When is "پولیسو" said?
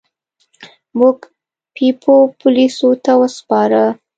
2.39-2.89